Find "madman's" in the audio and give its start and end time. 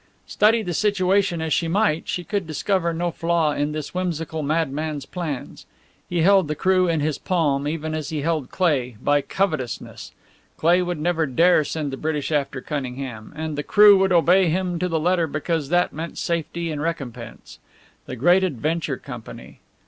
4.41-5.05